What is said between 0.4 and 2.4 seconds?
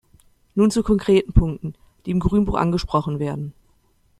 Nun zu konkreten Punkten, die im